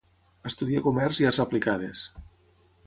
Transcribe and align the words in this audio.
Estudià 0.51 0.81
comerç 0.87 1.21
i 1.23 1.29
arts 1.31 1.43
aplicades. 1.47 2.05